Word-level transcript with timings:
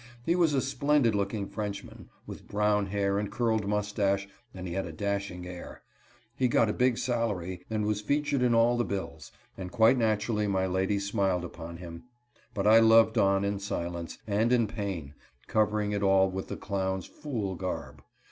He 0.25 0.35
was 0.35 0.55
a 0.55 0.61
splendid 0.61 1.13
looking 1.13 1.45
Frenchman, 1.45 2.09
with 2.25 2.47
brown 2.47 2.87
hair 2.87 3.19
and 3.19 3.31
curled 3.31 3.67
mustache, 3.67 4.27
and 4.51 4.65
he 4.67 4.73
had 4.73 4.87
a 4.87 4.91
dashing 4.91 5.45
air. 5.45 5.83
He 6.35 6.47
got 6.47 6.69
a 6.69 6.73
big 6.73 6.97
salary, 6.97 7.61
was 7.69 8.01
featured 8.01 8.41
in 8.41 8.55
all 8.55 8.77
the 8.77 8.83
bills, 8.83 9.31
and 9.55 9.71
quite 9.71 9.99
naturally 9.99 10.47
my 10.47 10.65
lady 10.65 10.97
smiled 10.97 11.45
upon 11.45 11.77
him. 11.77 12.05
But 12.55 12.65
I 12.65 12.79
loved 12.79 13.19
on 13.19 13.45
in 13.45 13.59
silence, 13.59 14.17
and 14.25 14.51
in 14.51 14.65
pain, 14.65 15.13
covering 15.45 15.91
it 15.91 16.01
all 16.01 16.31
with 16.31 16.47
the 16.47 16.57
clown's 16.57 17.05
fool 17.05 17.53
garb. 17.53 18.01